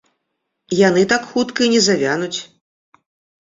[0.87, 2.39] Яны так хутка і не завянуць.